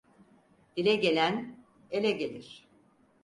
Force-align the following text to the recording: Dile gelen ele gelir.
Dile 0.77 0.95
gelen 0.95 1.59
ele 1.91 2.11
gelir. 2.11 2.67